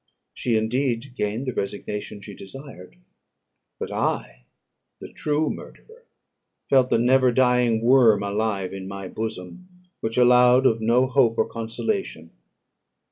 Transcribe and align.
She 0.33 0.57
indeed 0.57 1.13
gained 1.15 1.45
the 1.45 1.53
resignation 1.53 2.21
she 2.21 2.33
desired. 2.33 2.95
But 3.77 3.91
I, 3.91 4.45
the 4.99 5.13
true 5.13 5.51
murderer, 5.51 6.05
felt 6.71 6.89
the 6.89 6.97
never 6.97 7.31
dying 7.31 7.81
worm 7.81 8.23
alive 8.23 8.73
in 8.73 8.87
my 8.87 9.07
bosom, 9.07 9.67
which 9.99 10.17
allowed 10.17 10.65
of 10.65 10.81
no 10.81 11.05
hope 11.05 11.37
or 11.37 11.45
consolation. 11.47 12.31